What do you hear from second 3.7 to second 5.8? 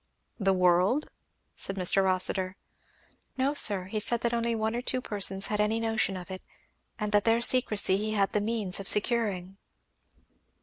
he said that only one or two persons had any